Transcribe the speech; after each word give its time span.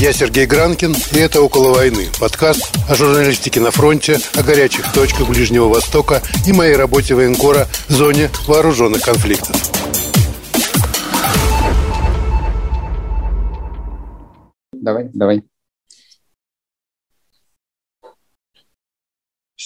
Я 0.00 0.12
Сергей 0.12 0.46
Гранкин, 0.46 0.94
и 1.12 1.18
это 1.18 1.42
«Около 1.42 1.74
войны»– 1.74 2.06
подкаст 2.20 2.70
о 2.88 2.94
журналистике 2.94 3.58
на 3.58 3.72
фронте, 3.72 4.18
о 4.36 4.44
горячих 4.44 4.92
точках 4.92 5.28
Ближнего 5.28 5.66
Востока 5.66 6.22
и 6.46 6.52
моей 6.52 6.76
работе 6.76 7.16
военкора 7.16 7.66
в 7.88 7.92
зоне 7.92 8.30
вооруженных 8.46 9.02
конфликтов. 9.02 9.56
Давай, 14.72 15.10
давай. 15.12 15.42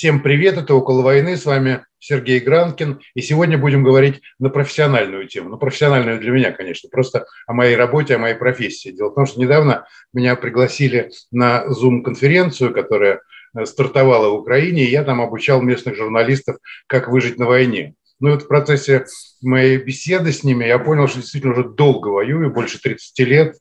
Всем 0.02 0.20
привет, 0.20 0.58
это 0.58 0.74
«Около 0.74 1.00
войны», 1.02 1.36
с 1.36 1.44
вами 1.44 1.84
Сергей 2.00 2.40
Гранкин, 2.40 3.00
и 3.14 3.20
сегодня 3.22 3.56
будем 3.56 3.84
говорить 3.84 4.20
на 4.40 4.48
профессиональную 4.48 5.28
тему, 5.28 5.50
ну, 5.50 5.58
профессиональную 5.58 6.18
для 6.18 6.32
меня, 6.32 6.50
конечно, 6.50 6.90
просто 6.90 7.26
о 7.46 7.52
моей 7.52 7.76
работе, 7.76 8.16
о 8.16 8.18
моей 8.18 8.34
профессии. 8.34 8.88
Дело 8.88 9.10
в 9.10 9.14
том, 9.14 9.26
что 9.26 9.40
недавно 9.40 9.86
меня 10.12 10.34
пригласили 10.34 11.12
на 11.30 11.64
Zoom-конференцию, 11.68 12.74
которая 12.74 13.20
э, 13.56 13.64
стартовала 13.64 14.30
в 14.30 14.40
Украине, 14.40 14.82
и 14.82 14.90
я 14.90 15.04
там 15.04 15.20
обучал 15.20 15.62
местных 15.62 15.94
журналистов, 15.94 16.56
как 16.88 17.06
выжить 17.06 17.38
на 17.38 17.46
войне. 17.46 17.94
Ну 18.18 18.30
и 18.30 18.32
вот 18.32 18.42
в 18.42 18.48
процессе 18.48 19.06
моей 19.40 19.76
беседы 19.76 20.32
с 20.32 20.42
ними 20.42 20.64
я 20.64 20.80
понял, 20.80 21.06
что 21.06 21.20
действительно 21.20 21.52
уже 21.52 21.68
долго 21.68 22.08
воюю, 22.08 22.52
больше 22.52 22.80
30 22.82 23.18
лет, 23.20 23.54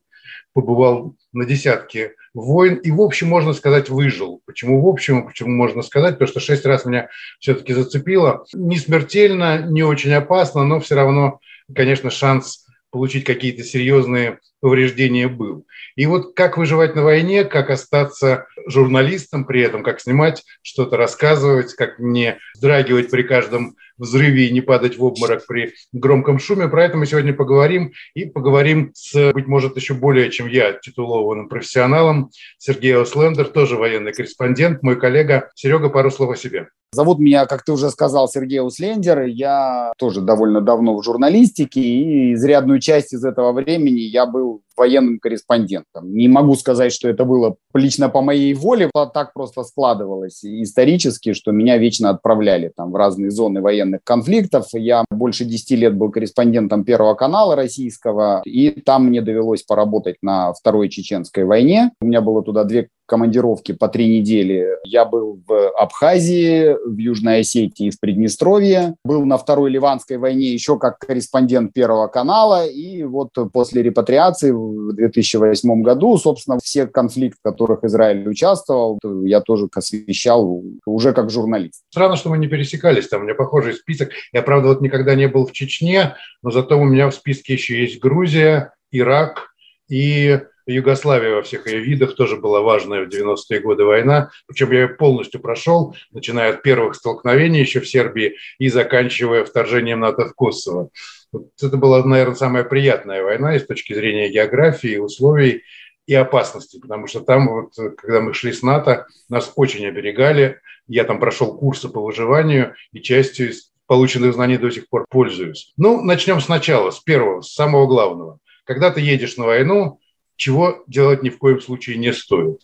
побывал 0.54 1.16
на 1.34 1.46
десятке 1.46 2.16
войн 2.34 2.76
и, 2.76 2.92
в 2.92 3.02
общем, 3.02 3.28
можно 3.28 3.54
сказать, 3.54 3.90
выжил. 3.90 4.42
Почему 4.46 4.82
в 4.82 4.88
общем, 4.88 5.28
почему 5.28 5.50
можно 5.50 5.82
сказать? 5.82 6.16
Потому 6.16 6.28
что 6.28 6.40
шесть 6.40 6.66
раз 6.66 6.86
меня 6.86 7.10
все-таки 7.40 7.74
зацепило. 7.74 8.46
Не 8.54 8.78
смертельно, 8.78 9.62
не 9.62 9.84
очень 9.84 10.14
опасно, 10.14 10.64
но 10.64 10.80
все 10.80 10.96
равно, 10.96 11.40
конечно, 11.74 12.10
шанс 12.10 12.66
получить 12.90 13.24
какие-то 13.24 13.64
серьезные 13.64 14.40
повреждения 14.62 15.28
был. 15.28 15.66
И 15.96 16.06
вот 16.06 16.34
как 16.36 16.58
выживать 16.58 16.96
на 16.96 17.04
войне, 17.04 17.44
как 17.44 17.70
остаться 17.70 18.46
журналистом 18.68 19.46
при 19.46 19.62
этом, 19.62 19.84
как 19.84 20.00
снимать, 20.00 20.44
что-то 20.62 20.96
рассказывать, 20.96 21.74
как 21.74 22.00
не 22.00 22.38
вздрагивать 22.54 23.10
при 23.10 23.24
каждом 23.24 23.76
взрыве 23.98 24.48
и 24.48 24.52
не 24.52 24.62
падать 24.62 24.98
в 24.98 25.04
обморок 25.04 25.46
при 25.46 25.74
громком 25.92 26.40
шуме. 26.40 26.68
Про 26.68 26.86
это 26.86 26.98
мы 26.98 27.06
сегодня 27.06 27.34
поговорим. 27.34 27.94
И 28.14 28.26
поговорим 28.26 28.92
с, 28.96 29.32
быть 29.34 29.48
может, 29.48 29.76
еще 29.76 29.94
более, 29.94 30.32
чем 30.32 30.48
я, 30.48 30.74
титулованным 30.74 31.50
профессионалом. 31.50 32.32
Сергей 32.58 32.96
Ослендер, 32.96 33.48
тоже 33.48 33.76
военный 33.76 34.14
корреспондент, 34.14 34.82
мой 34.82 35.00
коллега. 35.00 35.50
Серега, 35.56 35.90
пару 35.90 36.10
слов 36.12 36.32
о 36.32 36.36
себе. 36.36 36.68
Зовут 36.94 37.20
меня, 37.20 37.46
как 37.46 37.64
ты 37.64 37.72
уже 37.72 37.90
сказал, 37.90 38.28
Сергей 38.28 38.60
Услендер. 38.60 39.22
Я 39.22 39.94
тоже 39.98 40.20
довольно 40.20 40.60
давно 40.60 40.98
в 40.98 41.04
журналистике, 41.04 41.80
и 41.80 42.34
изрядную 42.34 42.82
часть 42.82 43.14
из 43.14 43.24
этого 43.24 43.54
времени 43.54 44.02
я 44.02 44.26
был 44.26 44.51
move 44.52 44.62
военным 44.82 45.20
корреспондентом. 45.20 46.12
Не 46.12 46.28
могу 46.28 46.56
сказать, 46.56 46.92
что 46.92 47.08
это 47.08 47.24
было 47.24 47.56
лично 47.76 48.10
по 48.10 48.22
моей 48.22 48.56
воле, 48.56 48.90
а 48.96 49.06
так 49.06 49.32
просто 49.34 49.64
складывалось 49.64 50.44
исторически, 50.44 51.34
что 51.34 51.52
меня 51.52 51.78
вечно 51.78 52.10
отправляли 52.10 52.72
там 52.76 52.92
в 52.92 52.96
разные 52.96 53.30
зоны 53.30 53.62
военных 53.62 54.02
конфликтов. 54.04 54.66
Я 54.74 55.06
больше 55.12 55.46
10 55.46 55.72
лет 55.78 55.96
был 55.96 56.10
корреспондентом 56.10 56.84
Первого 56.84 57.14
канала 57.14 57.56
российского, 57.56 58.42
и 58.44 58.72
там 58.72 59.06
мне 59.06 59.22
довелось 59.22 59.62
поработать 59.62 60.16
на 60.24 60.52
Второй 60.54 60.90
Чеченской 60.90 61.44
войне. 61.44 61.92
У 62.02 62.08
меня 62.08 62.22
было 62.22 62.42
туда 62.42 62.64
две 62.64 62.88
командировки 63.12 63.74
по 63.74 63.90
три 63.90 64.08
недели. 64.08 64.70
Я 64.86 65.04
был 65.04 65.42
в 65.46 65.70
Абхазии, 65.72 66.78
в 66.88 66.98
Южной 66.98 67.42
Осетии 67.42 67.90
в 67.90 68.00
Приднестровье. 68.00 68.96
Был 69.04 69.26
на 69.26 69.38
Второй 69.38 69.70
Ливанской 69.70 70.18
войне 70.18 70.54
еще 70.54 70.80
как 70.80 70.98
корреспондент 71.00 71.74
Первого 71.74 72.08
канала. 72.08 72.66
И 72.66 73.04
вот 73.04 73.32
после 73.52 73.84
репатриации 73.84 74.52
в 74.72 74.94
2008 74.94 75.82
году, 75.82 76.18
собственно, 76.18 76.60
все 76.64 76.88
конфликты, 76.88 77.38
в 77.40 77.50
которых 77.50 77.84
Израиль 77.84 78.28
участвовал, 78.28 79.00
я 79.24 79.42
тоже 79.42 79.68
освещал 79.74 80.64
уже 80.86 81.14
как 81.14 81.30
журналист. 81.30 81.84
Странно, 81.90 82.16
что 82.16 82.30
мы 82.30 82.38
не 82.38 82.48
пересекались, 82.48 83.08
там 83.08 83.22
у 83.22 83.24
меня 83.24 83.36
похожий 83.36 83.74
список. 83.74 84.12
Я, 84.34 84.42
правда, 84.42 84.70
вот 84.70 84.82
никогда 84.82 85.16
не 85.16 85.28
был 85.28 85.46
в 85.46 85.52
Чечне, 85.52 86.16
но 86.42 86.52
зато 86.52 86.80
у 86.80 86.84
меня 86.84 87.10
в 87.10 87.16
списке 87.16 87.54
еще 87.54 87.82
есть 87.82 88.00
Грузия, 88.00 88.74
Ирак 88.92 89.52
и 89.90 90.40
Югославия 90.68 91.36
во 91.36 91.42
всех 91.42 91.68
ее 91.68 91.80
видах 91.80 92.16
тоже 92.16 92.38
была 92.38 92.62
важная 92.62 93.06
в 93.06 93.10
90-е 93.10 93.60
годы 93.60 93.84
война. 93.84 94.30
Причем 94.48 94.72
я 94.72 94.82
ее 94.82 94.90
полностью 94.90 95.42
прошел, 95.42 95.96
начиная 96.12 96.52
от 96.52 96.62
первых 96.62 96.96
столкновений 96.96 97.60
еще 97.60 97.80
в 97.80 97.90
Сербии 97.90 98.38
и 98.60 98.70
заканчивая 98.70 99.44
вторжением 99.44 100.00
НАТО 100.02 100.26
в 100.26 100.34
Косово. 100.34 100.90
Вот 101.32 101.50
это 101.62 101.78
была, 101.78 102.04
наверное, 102.04 102.36
самая 102.36 102.64
приятная 102.64 103.24
война 103.24 103.56
и 103.56 103.60
с 103.60 103.66
точки 103.66 103.94
зрения 103.94 104.30
географии, 104.30 104.98
условий 104.98 105.64
и 106.06 106.14
опасности, 106.14 106.80
потому 106.80 107.08
что 107.08 107.22
там, 107.22 107.48
вот, 107.48 107.74
когда 107.98 108.22
мы 108.22 108.34
шли 108.34 108.52
с 108.52 108.64
НАТО, 108.64 109.08
нас 109.30 109.52
очень 109.56 109.86
оберегали. 109.86 110.60
Я 110.88 111.06
там 111.06 111.20
прошел 111.20 111.58
курсы 111.58 111.88
по 111.90 112.02
выживанию 112.02 112.76
и 112.92 113.02
частью 113.02 113.52
из 113.52 113.72
полученных 113.88 114.34
знаний 114.34 114.58
до 114.58 114.72
сих 114.72 114.90
пор 114.90 115.06
пользуюсь. 115.10 115.74
Ну, 115.78 116.02
начнем 116.02 116.42
сначала, 116.42 116.92
с 116.92 117.00
первого, 117.00 117.42
с 117.42 117.54
самого 117.54 117.88
главного. 117.88 118.40
Когда 118.66 118.92
ты 118.92 119.02
едешь 119.02 119.38
на 119.38 119.46
войну, 119.46 120.00
чего 120.36 120.84
делать 120.88 121.24
ни 121.24 121.30
в 121.30 121.38
коем 121.38 121.62
случае 121.62 121.98
не 121.98 122.14
стоит. 122.14 122.62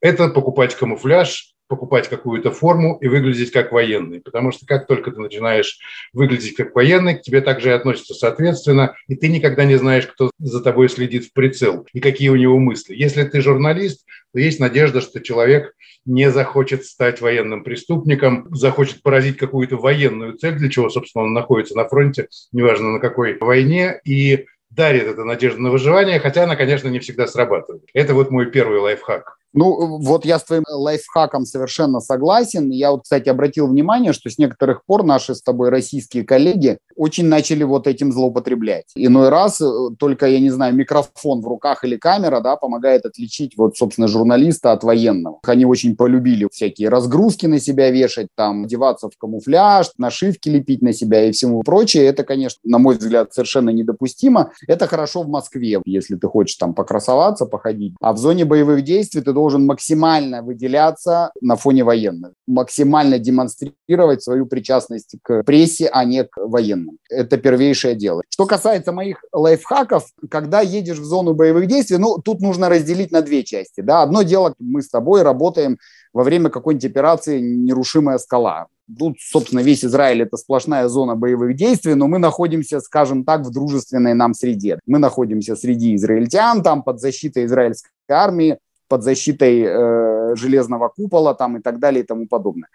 Это 0.00 0.28
покупать 0.28 0.74
камуфляж, 0.74 1.51
покупать 1.72 2.08
какую-то 2.08 2.50
форму 2.50 2.98
и 3.00 3.08
выглядеть 3.08 3.50
как 3.50 3.72
военный. 3.72 4.20
Потому 4.20 4.52
что 4.52 4.66
как 4.66 4.86
только 4.86 5.10
ты 5.10 5.20
начинаешь 5.20 5.78
выглядеть 6.12 6.54
как 6.54 6.74
военный, 6.74 7.16
к 7.16 7.22
тебе 7.22 7.40
также 7.40 7.70
и 7.70 7.72
относятся 7.72 8.12
соответственно, 8.12 8.94
и 9.08 9.16
ты 9.16 9.28
никогда 9.28 9.64
не 9.64 9.76
знаешь, 9.76 10.06
кто 10.06 10.30
за 10.38 10.62
тобой 10.62 10.90
следит 10.90 11.24
в 11.24 11.32
прицел 11.32 11.86
и 11.94 12.00
какие 12.00 12.28
у 12.28 12.36
него 12.36 12.58
мысли. 12.58 12.94
Если 12.94 13.24
ты 13.24 13.40
журналист, 13.40 14.04
то 14.34 14.38
есть 14.38 14.60
надежда, 14.60 15.00
что 15.00 15.20
человек 15.20 15.72
не 16.04 16.30
захочет 16.30 16.84
стать 16.84 17.22
военным 17.22 17.64
преступником, 17.64 18.46
захочет 18.54 19.02
поразить 19.02 19.38
какую-то 19.38 19.76
военную 19.76 20.34
цель, 20.34 20.56
для 20.56 20.68
чего, 20.68 20.90
собственно, 20.90 21.24
он 21.24 21.32
находится 21.32 21.76
на 21.76 21.88
фронте, 21.88 22.28
неважно 22.52 22.92
на 22.92 22.98
какой 22.98 23.38
войне, 23.38 24.00
и 24.04 24.46
дарит 24.70 25.04
эту 25.04 25.24
надежду 25.24 25.60
на 25.60 25.70
выживание, 25.70 26.18
хотя 26.18 26.44
она, 26.44 26.56
конечно, 26.56 26.88
не 26.88 26.98
всегда 26.98 27.26
срабатывает. 27.26 27.84
Это 27.94 28.14
вот 28.14 28.30
мой 28.30 28.50
первый 28.50 28.78
лайфхак. 28.80 29.38
Ну, 29.54 29.98
вот 29.98 30.24
я 30.24 30.38
с 30.38 30.44
твоим 30.44 30.64
лайфхаком 30.68 31.44
совершенно 31.44 32.00
согласен. 32.00 32.70
Я 32.70 32.92
вот, 32.92 33.02
кстати, 33.02 33.28
обратил 33.28 33.66
внимание, 33.66 34.12
что 34.12 34.30
с 34.30 34.38
некоторых 34.38 34.84
пор 34.86 35.04
наши 35.04 35.34
с 35.34 35.42
тобой 35.42 35.68
российские 35.68 36.24
коллеги 36.24 36.78
очень 36.96 37.26
начали 37.26 37.62
вот 37.62 37.86
этим 37.86 38.12
злоупотреблять. 38.12 38.86
Иной 38.94 39.28
раз 39.28 39.60
э, 39.60 39.70
только, 39.98 40.26
я 40.26 40.40
не 40.40 40.50
знаю, 40.50 40.74
микрофон 40.74 41.40
в 41.42 41.46
руках 41.46 41.84
или 41.84 41.96
камера, 41.96 42.40
да, 42.40 42.56
помогает 42.56 43.04
отличить 43.04 43.56
вот, 43.56 43.76
собственно, 43.76 44.08
журналиста 44.08 44.72
от 44.72 44.84
военного. 44.84 45.38
Они 45.46 45.64
очень 45.64 45.96
полюбили 45.96 46.48
всякие 46.50 46.88
разгрузки 46.88 47.46
на 47.46 47.60
себя 47.60 47.90
вешать, 47.90 48.28
там, 48.34 48.64
одеваться 48.64 49.08
в 49.08 49.18
камуфляж, 49.18 49.90
нашивки 49.98 50.48
лепить 50.48 50.82
на 50.82 50.92
себя 50.92 51.24
и 51.24 51.32
всему 51.32 51.62
прочее. 51.62 52.06
Это, 52.06 52.24
конечно, 52.24 52.58
на 52.64 52.78
мой 52.78 52.96
взгляд, 52.96 53.32
совершенно 53.34 53.70
недопустимо. 53.70 54.52
Это 54.66 54.86
хорошо 54.86 55.22
в 55.22 55.28
Москве, 55.28 55.80
если 55.84 56.16
ты 56.16 56.26
хочешь 56.26 56.56
там 56.56 56.74
покрасоваться, 56.74 57.46
походить. 57.46 57.94
А 58.00 58.12
в 58.12 58.18
зоне 58.18 58.44
боевых 58.44 58.82
действий 58.82 59.20
ты 59.20 59.32
должен 59.32 59.41
максимально 59.50 60.42
выделяться 60.42 61.32
на 61.40 61.56
фоне 61.56 61.84
военных, 61.84 62.32
максимально 62.46 63.18
демонстрировать 63.18 64.22
свою 64.22 64.46
причастность 64.46 65.16
к 65.22 65.42
прессе, 65.44 65.88
а 65.92 66.04
не 66.04 66.24
к 66.24 66.36
военным. 66.36 66.98
Это 67.10 67.36
первейшее 67.36 67.94
дело. 67.94 68.22
Что 68.28 68.46
касается 68.46 68.92
моих 68.92 69.24
лайфхаков, 69.32 70.06
когда 70.30 70.60
едешь 70.60 70.98
в 70.98 71.04
зону 71.04 71.34
боевых 71.34 71.66
действий, 71.66 71.98
ну, 71.98 72.18
тут 72.18 72.40
нужно 72.40 72.68
разделить 72.68 73.12
на 73.12 73.22
две 73.22 73.42
части. 73.42 73.80
Да? 73.80 74.02
Одно 74.02 74.22
дело, 74.22 74.54
мы 74.58 74.82
с 74.82 74.88
тобой 74.88 75.22
работаем 75.22 75.78
во 76.12 76.24
время 76.24 76.50
какой-нибудь 76.50 76.90
операции 76.90 77.40
«Нерушимая 77.40 78.18
скала». 78.18 78.66
Тут, 78.98 79.16
собственно, 79.20 79.60
весь 79.60 79.84
Израиль– 79.84 80.22
это 80.22 80.36
сплошная 80.36 80.88
зона 80.88 81.14
боевых 81.14 81.56
действий, 81.56 81.94
но 81.94 82.08
мы 82.08 82.18
находимся, 82.18 82.80
скажем 82.80 83.24
так, 83.24 83.42
в 83.42 83.50
дружественной 83.50 84.12
нам 84.14 84.34
среде. 84.34 84.78
Мы 84.86 84.98
находимся 84.98 85.56
среди 85.56 85.94
израильтян, 85.94 86.62
там 86.62 86.82
под 86.82 87.00
защитой 87.00 87.46
израильской 87.46 87.90
армии, 88.08 88.58
под 88.92 89.02
защитой 89.02 89.62
э, 89.64 90.36
железного 90.36 90.88
купола 90.88 91.34
там, 91.34 91.56
и 91.56 91.60
так 91.60 91.78
далее 91.78 92.02
и 92.02 92.06
тому 92.06 92.26
подобное. 92.26 92.68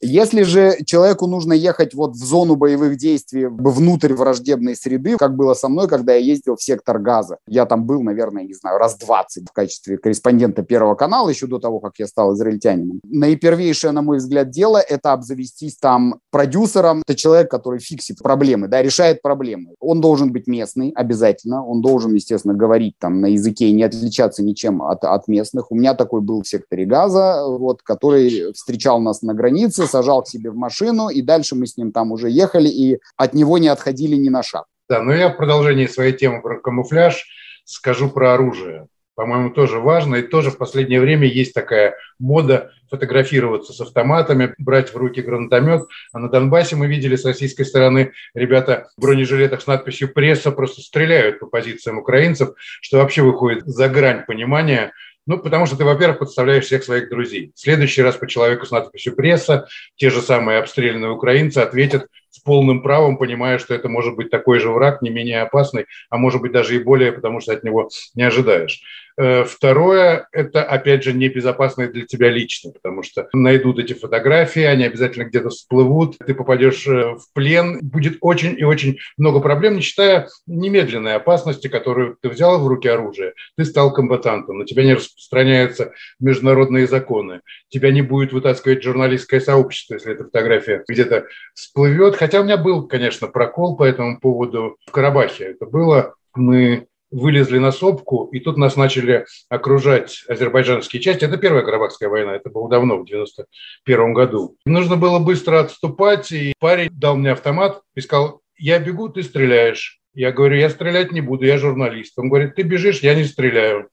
Если 0.00 0.42
же 0.42 0.76
человеку 0.84 1.26
нужно 1.26 1.52
ехать 1.52 1.94
вот 1.94 2.12
в 2.12 2.24
зону 2.24 2.56
боевых 2.56 2.96
действий 2.96 3.46
внутрь 3.46 4.12
враждебной 4.12 4.76
среды, 4.76 5.16
как 5.16 5.34
было 5.36 5.54
со 5.54 5.68
мной, 5.68 5.88
когда 5.88 6.14
я 6.14 6.18
ездил 6.18 6.56
в 6.56 6.62
сектор 6.62 6.98
газа. 6.98 7.38
Я 7.46 7.64
там 7.64 7.86
был, 7.86 8.02
наверное, 8.02 8.44
не 8.44 8.54
знаю, 8.54 8.78
раз 8.78 8.98
20 8.98 9.48
в 9.48 9.52
качестве 9.52 9.96
корреспондента 9.96 10.62
Первого 10.62 10.94
канала, 10.94 11.28
еще 11.28 11.46
до 11.46 11.58
того, 11.58 11.80
как 11.80 11.92
я 11.98 12.06
стал 12.06 12.34
израильтянином. 12.34 13.00
Наипервейшее, 13.04 13.92
на 13.92 14.02
мой 14.02 14.18
взгляд, 14.18 14.50
дело– 14.50 14.78
это 14.88 15.12
обзавестись 15.12 15.76
там 15.76 16.20
продюсером. 16.30 17.02
Это 17.06 17.14
человек, 17.14 17.50
который 17.50 17.80
фиксит 17.80 18.18
проблемы, 18.18 18.68
да, 18.68 18.82
решает 18.82 19.22
проблемы. 19.22 19.74
Он 19.80 20.00
должен 20.00 20.32
быть 20.32 20.46
местный 20.46 20.90
обязательно, 20.94 21.64
он 21.64 21.80
должен, 21.80 22.12
естественно, 22.14 22.54
говорить 22.54 22.96
там 22.98 23.20
на 23.20 23.26
языке 23.26 23.68
и 23.68 23.72
не 23.72 23.84
отличаться 23.84 24.42
ничем 24.42 24.82
от, 24.82 25.04
от 25.04 25.28
местных. 25.28 25.70
У 25.70 25.74
меня 25.74 25.94
такой 25.94 26.20
был 26.20 26.42
в 26.42 26.48
секторе 26.48 26.84
газа, 26.84 27.44
вот, 27.46 27.82
который 27.82 28.52
встречал 28.52 29.00
нас 29.00 29.22
на 29.22 29.34
границе, 29.34 29.83
сажал 29.86 30.22
к 30.22 30.28
себе 30.28 30.50
в 30.50 30.56
машину, 30.56 31.08
и 31.08 31.22
дальше 31.22 31.54
мы 31.54 31.66
с 31.66 31.76
ним 31.76 31.92
там 31.92 32.12
уже 32.12 32.30
ехали, 32.30 32.68
и 32.68 32.98
от 33.16 33.34
него 33.34 33.58
не 33.58 33.68
отходили 33.68 34.16
ни 34.16 34.28
на 34.28 34.42
шаг. 34.42 34.64
Да, 34.88 35.02
но 35.02 35.14
я 35.14 35.30
в 35.30 35.36
продолжении 35.36 35.86
своей 35.86 36.12
темы 36.12 36.42
про 36.42 36.60
камуфляж 36.60 37.24
скажу 37.64 38.10
про 38.10 38.34
оружие. 38.34 38.86
по-моему, 39.16 39.50
тоже 39.50 39.78
важно. 39.78 40.16
И 40.16 40.22
тоже 40.22 40.50
в 40.50 40.58
последнее 40.58 41.00
время 41.00 41.26
есть 41.26 41.54
такая 41.54 41.94
мода 42.18 42.72
фотографироваться 42.90 43.72
с 43.72 43.80
автоматами, 43.80 44.54
брать 44.58 44.92
в 44.92 44.96
руки 44.96 45.22
гранатомет. 45.22 45.82
А 46.12 46.18
на 46.18 46.28
Донбассе 46.28 46.76
мы 46.76 46.86
видели 46.86 47.16
с 47.16 47.24
российской 47.24 47.64
стороны 47.64 48.12
ребята 48.34 48.88
в 48.96 49.02
бронежилетах 49.02 49.62
с 49.62 49.66
надписью 49.66 50.12
«Пресса» 50.12 50.50
просто 50.50 50.80
стреляют 50.80 51.40
по 51.40 51.46
позициям 51.46 51.98
украинцев, 51.98 52.50
что 52.80 52.98
вообще 52.98 53.22
выходит 53.22 53.64
за 53.66 53.88
грань 53.88 54.24
понимания 54.26 54.92
ну, 55.26 55.38
потому 55.38 55.66
что 55.66 55.76
ты, 55.76 55.84
во-первых, 55.84 56.18
подставляешь 56.18 56.64
всех 56.64 56.84
своих 56.84 57.08
друзей. 57.08 57.52
В 57.54 57.60
следующий 57.60 58.02
раз 58.02 58.16
по 58.16 58.26
человеку 58.26 58.66
с 58.66 58.70
надписью 58.70 59.16
«пресса» 59.16 59.66
те 59.96 60.10
же 60.10 60.20
самые 60.20 60.58
обстрелянные 60.58 61.10
украинцы 61.10 61.58
ответят 61.58 62.08
с 62.30 62.40
полным 62.40 62.82
правом, 62.82 63.16
понимая, 63.16 63.58
что 63.58 63.74
это 63.74 63.88
может 63.88 64.16
быть 64.16 64.30
такой 64.30 64.58
же 64.58 64.70
враг, 64.70 65.02
не 65.02 65.10
менее 65.10 65.42
опасный, 65.42 65.86
а 66.10 66.18
может 66.18 66.40
быть 66.40 66.52
даже 66.52 66.76
и 66.76 66.82
более, 66.82 67.12
потому 67.12 67.40
что 67.40 67.52
от 67.52 67.64
него 67.64 67.88
не 68.14 68.24
ожидаешь. 68.24 68.82
Э, 69.16 69.44
второе– 69.44 70.28
это, 70.32 70.64
опять 70.64 71.04
же, 71.04 71.12
небезопасно 71.12 71.86
для 71.86 72.04
тебя 72.04 72.30
лично, 72.30 72.72
потому 72.72 73.02
что 73.02 73.28
найдут 73.32 73.78
эти 73.78 73.92
фотографии, 73.92 74.62
они 74.62 74.84
обязательно 74.84 75.24
где-то 75.24 75.50
всплывут, 75.50 76.18
ты 76.18 76.34
попадешь 76.34 76.86
э, 76.88 77.14
в 77.14 77.32
плен, 77.32 77.78
будет 77.80 78.18
очень 78.20 78.58
и 78.58 78.64
очень 78.64 78.98
много 79.16 79.40
проблем, 79.40 79.76
не 79.76 79.82
считая 79.82 80.28
немедленной 80.46 81.14
опасности, 81.14 81.68
которую 81.68 82.16
ты 82.20 82.28
взял 82.28 82.60
в 82.60 82.66
руки 82.66 82.88
оружие, 82.88 83.34
ты 83.56 83.64
стал 83.64 83.92
комбатантом, 83.92 84.58
на 84.58 84.66
тебя 84.66 84.82
не 84.82 84.94
распространяются 84.94 85.92
международные 86.18 86.88
законы, 86.88 87.40
тебя 87.68 87.92
не 87.92 88.02
будет 88.02 88.32
вытаскивать 88.32 88.82
журналистское 88.82 89.38
сообщество, 89.38 89.94
если 89.94 90.12
эта 90.12 90.24
фотография 90.24 90.82
где-то 90.88 91.26
всплывет. 91.54 92.16
Хотя 92.16 92.40
у 92.40 92.44
меня 92.44 92.56
был, 92.56 92.88
конечно, 92.88 93.28
прокол 93.28 93.76
по 93.76 93.84
этому 93.84 94.18
поводу 94.18 94.76
в 94.86 94.90
Карабахе. 94.90 95.44
Это 95.44 95.66
было, 95.66 96.14
мы 96.34 96.88
вылезли 97.14 97.58
на 97.58 97.70
сопку, 97.70 98.28
и 98.32 98.40
тут 98.40 98.56
нас 98.56 98.76
начали 98.76 99.24
окружать 99.48 100.24
азербайджанские 100.28 101.00
части. 101.00 101.24
Это 101.24 101.36
первая 101.36 101.62
Карабахская 101.62 102.08
война, 102.08 102.34
это 102.34 102.50
было 102.50 102.68
давно, 102.68 102.98
в 102.98 103.06
91 103.06 104.12
году. 104.12 104.56
Нужно 104.66 104.96
было 104.96 105.20
быстро 105.20 105.60
отступать, 105.60 106.32
и 106.32 106.52
парень 106.58 106.90
дал 106.92 107.16
мне 107.16 107.32
автомат 107.32 107.82
и 107.94 108.00
сказал, 108.00 108.40
я 108.56 108.78
бегу, 108.78 109.08
ты 109.08 109.22
стреляешь. 109.22 110.00
Я 110.12 110.32
говорю, 110.32 110.56
я 110.56 110.70
стрелять 110.70 111.12
не 111.12 111.20
буду, 111.20 111.44
я 111.44 111.58
журналист. 111.58 112.18
Он 112.18 112.28
говорит, 112.28 112.54
ты 112.54 112.62
бежишь, 112.62 113.00
я 113.00 113.14
не 113.14 113.24
стреляю. 113.24 113.88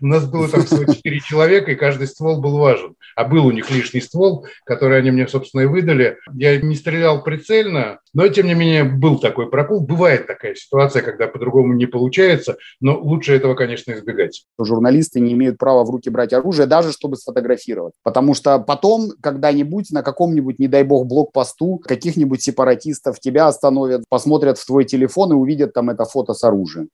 У 0.00 0.06
нас 0.06 0.26
было 0.26 0.48
там 0.48 0.64
всего 0.64 0.92
четыре 0.92 1.20
человека, 1.20 1.70
и 1.72 1.76
каждый 1.76 2.06
ствол 2.06 2.40
был 2.40 2.58
важен. 2.58 2.94
А 3.16 3.24
был 3.24 3.46
у 3.46 3.50
них 3.50 3.70
лишний 3.70 4.00
ствол, 4.00 4.46
который 4.64 4.98
они 4.98 5.10
мне, 5.10 5.28
собственно, 5.28 5.62
и 5.62 5.66
выдали. 5.66 6.18
Я 6.34 6.60
не 6.60 6.74
стрелял 6.74 7.22
прицельно, 7.22 7.98
но, 8.14 8.28
тем 8.28 8.46
не 8.46 8.54
менее, 8.54 8.84
был 8.84 9.18
такой 9.18 9.50
прокол. 9.50 9.80
Бывает 9.80 10.26
такая 10.26 10.54
ситуация, 10.54 11.02
когда 11.02 11.28
по-другому 11.28 11.74
не 11.74 11.86
получается, 11.86 12.56
но 12.80 12.98
лучше 12.98 13.34
этого, 13.34 13.54
конечно, 13.54 13.92
избегать. 13.92 14.44
Журналисты 14.58 15.20
не 15.20 15.32
имеют 15.32 15.58
права 15.58 15.84
в 15.84 15.90
руки 15.90 16.10
брать 16.10 16.32
оружие, 16.32 16.66
даже 16.66 16.92
чтобы 16.92 17.16
сфотографировать. 17.16 17.94
Потому 18.02 18.34
что 18.34 18.58
потом, 18.58 19.12
когда-нибудь 19.20 19.90
на 19.90 20.02
каком-нибудь, 20.02 20.58
не 20.58 20.68
дай 20.68 20.84
бог, 20.84 21.06
блокпосту 21.06 21.80
каких-нибудь 21.84 22.42
сепаратистов 22.42 23.20
тебя 23.20 23.46
остановят, 23.46 24.04
посмотрят 24.08 24.58
в 24.58 24.66
твой 24.66 24.84
телефон 24.84 25.32
и 25.32 25.36
увидят 25.36 25.72
там 25.72 25.90
это 25.90 26.04
фото 26.04 26.34
с 26.34 26.44
оружием. 26.44 26.88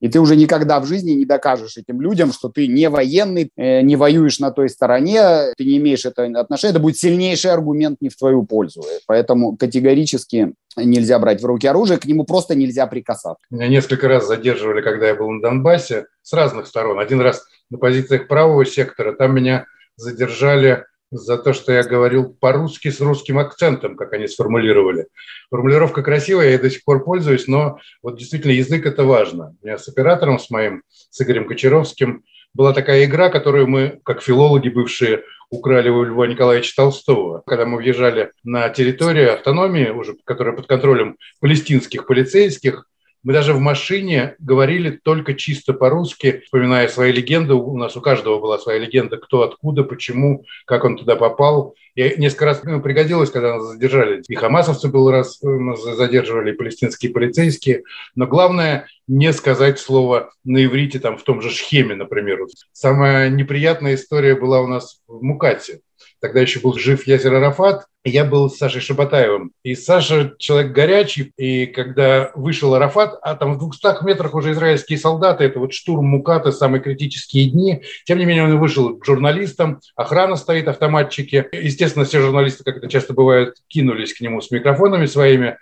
И 0.00 0.08
ты 0.08 0.20
уже 0.20 0.36
никогда 0.36 0.80
в 0.80 0.86
жизни 0.86 1.12
не 1.12 1.24
докажешь 1.24 1.76
этим 1.76 2.00
людям, 2.00 2.32
что 2.32 2.48
ты 2.48 2.66
не 2.66 2.88
военный, 2.88 3.50
э, 3.56 3.80
не 3.80 3.96
воюешь 3.96 4.38
на 4.38 4.50
той 4.50 4.68
стороне, 4.68 5.52
ты 5.56 5.64
не 5.64 5.78
имеешь 5.78 6.04
это 6.04 6.24
отношения. 6.38 6.72
Это 6.72 6.80
будет 6.80 6.98
сильнейший 6.98 7.52
аргумент 7.52 7.98
не 8.00 8.08
в 8.08 8.16
твою 8.16 8.44
пользу. 8.44 8.82
Поэтому 9.06 9.56
категорически 9.56 10.54
нельзя 10.76 11.18
брать 11.18 11.40
в 11.40 11.46
руки 11.46 11.66
оружие, 11.66 11.98
к 11.98 12.04
нему 12.04 12.24
просто 12.24 12.54
нельзя 12.54 12.86
прикасаться. 12.86 13.42
Меня 13.50 13.68
несколько 13.68 14.08
раз 14.08 14.26
задерживали, 14.26 14.82
когда 14.82 15.08
я 15.08 15.14
был 15.14 15.30
на 15.30 15.40
Донбассе, 15.40 16.06
с 16.22 16.32
разных 16.32 16.66
сторон. 16.66 16.98
Один 16.98 17.20
раз 17.20 17.44
на 17.70 17.78
позициях 17.78 18.28
правого 18.28 18.64
сектора, 18.66 19.12
там 19.12 19.34
меня 19.34 19.66
задержали 19.96 20.84
за 21.14 21.38
то, 21.38 21.52
что 21.52 21.72
я 21.72 21.82
говорил 21.84 22.34
по-русски 22.34 22.90
с 22.90 23.00
русским 23.00 23.38
акцентом, 23.38 23.96
как 23.96 24.12
они 24.12 24.26
сформулировали. 24.26 25.06
Формулировка 25.48 26.02
красивая, 26.02 26.50
я 26.50 26.58
до 26.58 26.70
сих 26.70 26.84
пор 26.84 27.04
пользуюсь, 27.04 27.46
но 27.46 27.78
вот 28.02 28.18
действительно 28.18 28.52
язык– 28.52 28.84
это 28.86 29.04
важно. 29.04 29.54
У 29.62 29.66
меня 29.66 29.78
с 29.78 29.88
оператором, 29.88 30.38
с 30.38 30.50
моим, 30.50 30.82
с 30.88 31.20
Игорем 31.22 31.46
Кочаровским, 31.46 32.24
была 32.52 32.72
такая 32.72 33.04
игра, 33.04 33.30
которую 33.30 33.68
мы, 33.68 34.00
как 34.04 34.22
филологи 34.22 34.68
бывшие, 34.68 35.22
украли 35.50 35.88
у 35.88 36.02
Льва 36.02 36.26
Николаевича 36.26 36.74
Толстого. 36.76 37.42
Когда 37.46 37.64
мы 37.64 37.78
въезжали 37.78 38.32
на 38.42 38.68
территорию 38.70 39.34
автономии, 39.34 39.90
уже 39.90 40.16
которая 40.24 40.54
под 40.54 40.66
контролем 40.66 41.16
палестинских 41.40 42.06
полицейских, 42.06 42.86
мы 43.24 43.32
даже 43.32 43.54
в 43.54 43.58
машине 43.58 44.36
говорили 44.38 44.90
только 44.90 45.32
чисто 45.34 45.72
по-русски, 45.72 46.42
вспоминая 46.44 46.88
свои 46.88 47.10
легенды. 47.10 47.54
У 47.54 47.76
нас 47.76 47.96
у 47.96 48.02
каждого 48.02 48.38
была 48.38 48.58
своя 48.58 48.78
легенда, 48.78 49.16
кто 49.16 49.42
откуда, 49.42 49.82
почему, 49.82 50.44
как 50.66 50.84
он 50.84 50.98
туда 50.98 51.16
попал. 51.16 51.74
И 51.94 52.14
несколько 52.18 52.44
раз 52.44 52.58
пригодилось, 52.58 53.30
когда 53.30 53.54
нас 53.54 53.64
задержали. 53.64 54.22
И 54.28 54.34
хамасовцы 54.34 54.88
был 54.88 55.10
раз 55.10 55.42
э, 55.42 55.46
нас 55.46 55.82
задерживали, 55.82 56.52
и 56.52 56.56
палестинские 56.56 57.12
полицейские. 57.12 57.84
Но 58.14 58.26
главное 58.26 58.88
не 59.08 59.32
сказать 59.32 59.78
слово 59.78 60.30
на 60.44 60.62
иврите, 60.64 60.98
там, 60.98 61.16
в 61.16 61.22
том 61.22 61.40
же 61.40 61.50
Шхеме, 61.50 61.94
например. 61.94 62.40
Самая 62.72 63.30
неприятная 63.30 63.94
история 63.94 64.34
была 64.34 64.60
у 64.60 64.66
нас 64.66 65.00
в 65.06 65.22
Мукате. 65.22 65.80
Тогда 66.20 66.40
еще 66.40 66.60
был 66.60 66.74
жив 66.74 67.06
Язер 67.06 67.34
Арафат, 67.34 67.86
я 68.04 68.24
был 68.24 68.50
с 68.50 68.58
Сашей 68.58 68.80
Шабатаевым. 68.80 69.52
И 69.62 69.74
Саша 69.74 70.34
человек 70.38 70.72
горячий, 70.72 71.32
и 71.36 71.66
когда 71.66 72.30
вышел 72.34 72.74
Арафат, 72.74 73.18
а 73.22 73.34
там 73.34 73.54
в 73.54 73.58
200 73.58 74.04
метрах 74.04 74.34
уже 74.34 74.52
израильские 74.52 74.98
солдаты, 74.98 75.44
это 75.44 75.58
вот 75.58 75.72
штурм 75.72 76.06
Муката, 76.06 76.52
самые 76.52 76.82
критические 76.82 77.50
дни. 77.50 77.82
Тем 78.04 78.18
не 78.18 78.26
менее, 78.26 78.44
он 78.44 78.58
вышел 78.58 78.96
к 78.96 79.04
журналистам, 79.04 79.80
охрана 79.96 80.36
стоит, 80.36 80.68
автоматчики. 80.68 81.48
Естественно, 81.52 82.04
все 82.04 82.20
журналисты, 82.20 82.62
как 82.62 82.76
это 82.76 82.88
часто 82.88 83.14
бывает, 83.14 83.54
кинулись 83.68 84.14
к 84.14 84.20
нему 84.20 84.40
с 84.40 84.50
микрофонами 84.50 85.06
своими. 85.06 85.56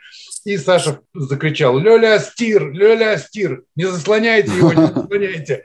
И 0.45 0.57
Саша 0.57 1.01
закричал, 1.15 1.79
Лёля, 1.79 2.19
стир, 2.19 2.73
Лёля, 2.73 3.17
стир, 3.19 3.63
не 3.77 3.85
заслоняйте 3.85 4.51
его, 4.51 4.73
не 4.73 4.87
заслоняйте 4.87 5.65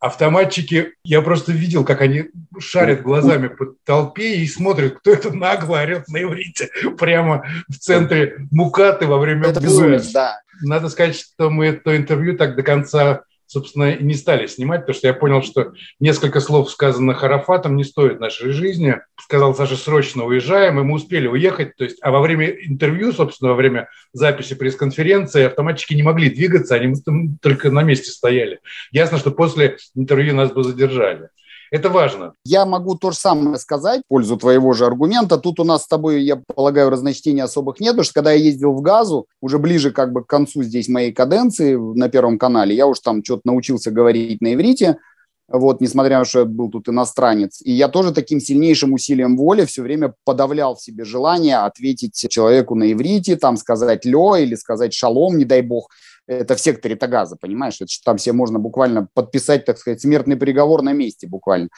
автоматчики, 0.00 0.94
я 1.04 1.20
просто 1.22 1.52
видел, 1.52 1.84
как 1.84 2.00
они 2.00 2.30
шарят 2.58 3.02
глазами 3.02 3.48
по 3.48 3.74
толпе 3.84 4.36
и 4.36 4.46
смотрят, 4.46 4.98
кто 4.98 5.12
это 5.12 5.30
нагло 5.30 5.78
орет 5.78 6.08
на 6.08 6.22
иврите 6.22 6.70
прямо 6.98 7.44
в 7.68 7.76
центре 7.76 8.46
Мукаты 8.50 9.06
во 9.06 9.18
время 9.18 9.48
это 9.48 9.60
боя. 9.60 9.68
Безумец, 9.68 10.10
да. 10.10 10.40
Надо 10.62 10.88
сказать, 10.88 11.16
что 11.16 11.50
мы 11.50 11.66
это 11.66 11.96
интервью 11.96 12.36
так 12.36 12.56
до 12.56 12.62
конца 12.62 13.22
собственно, 13.50 13.96
не 13.96 14.14
стали 14.14 14.46
снимать, 14.46 14.82
потому 14.82 14.94
что 14.94 15.08
я 15.08 15.12
понял, 15.12 15.42
что 15.42 15.72
несколько 15.98 16.38
слов, 16.38 16.70
сказанных 16.70 17.24
Арафатом, 17.24 17.74
не 17.74 17.82
стоит 17.82 18.20
нашей 18.20 18.52
жизни. 18.52 19.00
Сказал 19.18 19.56
Саша, 19.56 19.74
срочно 19.74 20.24
уезжаем, 20.24 20.78
и 20.78 20.84
мы 20.84 20.94
успели 20.94 21.26
уехать. 21.26 21.74
То 21.74 21.82
есть, 21.82 21.98
а 22.00 22.12
во 22.12 22.20
время 22.20 22.46
интервью, 22.46 23.12
собственно, 23.12 23.50
во 23.50 23.56
время 23.56 23.88
записи 24.12 24.54
пресс-конференции 24.54 25.46
автоматчики 25.46 25.94
не 25.94 26.04
могли 26.04 26.30
двигаться, 26.30 26.76
они 26.76 26.94
только 27.42 27.72
на 27.72 27.82
месте 27.82 28.12
стояли. 28.12 28.60
Ясно, 28.92 29.18
что 29.18 29.32
после 29.32 29.78
интервью 29.96 30.36
нас 30.36 30.52
бы 30.52 30.62
задержали. 30.62 31.30
Это 31.70 31.88
важно. 31.88 32.34
Я 32.44 32.66
могу 32.66 32.96
то 32.96 33.12
же 33.12 33.16
самое 33.16 33.56
сказать 33.58 34.02
в 34.04 34.08
пользу 34.08 34.36
твоего 34.36 34.72
же 34.72 34.86
аргумента. 34.86 35.38
Тут 35.38 35.60
у 35.60 35.64
нас 35.64 35.84
с 35.84 35.86
тобой, 35.86 36.22
я 36.22 36.42
полагаю, 36.54 36.90
разночтений 36.90 37.42
особых 37.42 37.78
нет, 37.78 37.92
потому 37.92 38.04
что 38.04 38.14
когда 38.14 38.32
я 38.32 38.42
ездил 38.42 38.72
в 38.72 38.80
Газу, 38.80 39.26
уже 39.40 39.58
ближе 39.58 39.92
как 39.92 40.12
бы 40.12 40.24
к 40.24 40.26
концу 40.26 40.64
здесь 40.64 40.88
моей 40.88 41.12
каденции 41.12 41.76
на 41.76 42.08
Первом 42.08 42.38
канале, 42.38 42.74
я 42.74 42.86
уж 42.86 42.98
там 43.00 43.22
что-то 43.24 43.42
научился 43.44 43.92
говорить 43.92 44.40
на 44.40 44.54
иврите, 44.54 44.98
вот, 45.46 45.80
несмотря 45.80 46.18
на 46.18 46.24
то, 46.24 46.30
что 46.30 46.38
я 46.40 46.44
был 46.44 46.70
тут 46.70 46.88
иностранец. 46.88 47.60
И 47.62 47.72
я 47.72 47.88
тоже 47.88 48.12
таким 48.12 48.40
сильнейшим 48.40 48.92
усилием 48.92 49.36
воли 49.36 49.64
все 49.64 49.82
время 49.82 50.14
подавлял 50.24 50.76
в 50.76 50.82
себе 50.82 51.04
желание 51.04 51.58
ответить 51.58 52.14
человеку 52.30 52.74
на 52.74 52.92
иврите, 52.92 53.36
там 53.36 53.56
сказать 53.56 54.04
«лё» 54.04 54.36
или 54.36 54.54
сказать 54.54 54.94
«шалом», 54.94 55.38
не 55.38 55.44
дай 55.44 55.62
бог 55.62 55.88
это 56.30 56.54
в 56.54 56.60
секторе 56.60 56.96
Тагаза, 56.96 57.36
понимаешь? 57.40 57.76
Это 57.80 57.90
там 58.04 58.16
все 58.16 58.32
можно 58.32 58.58
буквально 58.58 59.08
подписать, 59.14 59.64
так 59.64 59.78
сказать, 59.78 60.00
смертный 60.00 60.36
приговор 60.36 60.82
на 60.82 60.92
месте 60.92 61.26
буквально. 61.26 61.68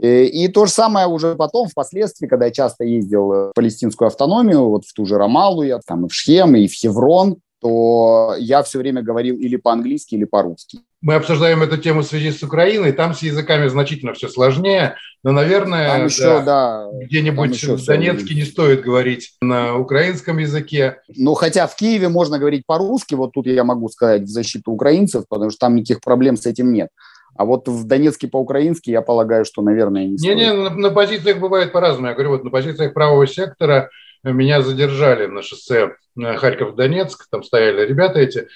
Э, 0.00 0.24
и 0.24 0.48
то 0.48 0.66
же 0.66 0.72
самое 0.72 1.06
уже 1.06 1.34
потом, 1.34 1.68
впоследствии, 1.68 2.26
когда 2.26 2.46
я 2.46 2.52
часто 2.52 2.84
ездил 2.84 3.28
в 3.28 3.52
палестинскую 3.54 4.06
автономию, 4.06 4.68
вот 4.68 4.84
в 4.84 4.92
ту 4.92 5.04
же 5.06 5.16
Рамалу, 5.16 5.62
я 5.62 5.80
там 5.86 6.06
и 6.06 6.08
в 6.08 6.14
Шхем, 6.14 6.54
и 6.56 6.68
в 6.68 6.72
Хеврон, 6.72 7.36
то 7.60 8.34
я 8.38 8.62
все 8.62 8.78
время 8.78 9.02
говорил 9.02 9.36
или 9.36 9.56
по-английски, 9.56 10.14
или 10.14 10.24
по-русски. 10.24 10.80
Мы 11.06 11.14
обсуждаем 11.14 11.62
эту 11.62 11.76
тему 11.76 12.00
в 12.00 12.06
связи 12.06 12.32
с 12.32 12.42
Украиной, 12.42 12.90
там 12.90 13.14
с 13.14 13.22
языками 13.22 13.68
значительно 13.68 14.12
все 14.12 14.28
сложнее, 14.28 14.96
но, 15.22 15.30
наверное, 15.30 15.86
там 15.86 16.06
еще, 16.06 16.22
да, 16.24 16.42
да, 16.42 16.88
где-нибудь 17.04 17.54
еще 17.54 17.76
в 17.76 17.84
Донецке 17.84 18.34
не 18.34 18.42
стоит 18.42 18.80
говорить 18.80 19.36
на 19.40 19.76
украинском 19.76 20.38
языке. 20.38 20.98
Ну, 21.16 21.34
хотя 21.34 21.68
в 21.68 21.76
Киеве 21.76 22.08
можно 22.08 22.40
говорить 22.40 22.64
по-русски, 22.66 23.14
вот 23.14 23.34
тут 23.34 23.46
я 23.46 23.62
могу 23.62 23.88
сказать 23.88 24.22
в 24.22 24.26
защиту 24.26 24.72
украинцев, 24.72 25.26
потому 25.28 25.52
что 25.52 25.60
там 25.60 25.76
никаких 25.76 26.00
проблем 26.00 26.36
с 26.36 26.44
этим 26.44 26.72
нет. 26.72 26.88
А 27.36 27.44
вот 27.44 27.68
в 27.68 27.84
Донецке 27.84 28.26
по-украински, 28.26 28.90
я 28.90 29.00
полагаю, 29.00 29.44
что, 29.44 29.62
наверное, 29.62 30.08
не 30.08 30.18
стоит. 30.18 30.34
Не-не, 30.34 30.52
на, 30.54 30.70
на 30.70 30.90
позициях 30.90 31.38
бывает 31.38 31.70
по-разному. 31.70 32.08
Я 32.08 32.14
говорю, 32.14 32.30
вот 32.30 32.42
на 32.42 32.50
позициях 32.50 32.94
правого 32.94 33.28
сектора 33.28 33.90
меня 34.24 34.60
задержали 34.60 35.26
на 35.26 35.42
шоссе 35.42 35.94
Харьков-Донецк, 36.18 37.26
там 37.30 37.44
стояли 37.44 37.86
ребята 37.86 38.18
эти, 38.18 38.48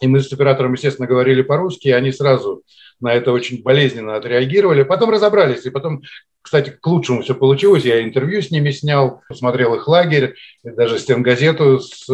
И 0.00 0.06
мы 0.06 0.20
с 0.20 0.32
оператором, 0.32 0.74
естественно, 0.74 1.08
говорили 1.08 1.42
по-русски, 1.42 1.88
и 1.88 1.92
они 1.92 2.12
сразу 2.12 2.62
на 3.00 3.12
это 3.12 3.32
очень 3.32 3.62
болезненно 3.62 4.16
отреагировали. 4.16 4.82
Потом 4.82 5.10
разобрались, 5.10 5.66
и 5.66 5.70
потом, 5.70 6.02
кстати, 6.42 6.70
к 6.70 6.86
лучшему 6.86 7.22
все 7.22 7.34
получилось. 7.34 7.84
Я 7.84 8.02
интервью 8.02 8.42
с 8.42 8.50
ними 8.50 8.70
снял, 8.70 9.22
посмотрел 9.28 9.74
их 9.74 9.88
лагерь, 9.88 10.34
даже 10.62 10.98
стенгазету 10.98 11.80
с 11.80 12.08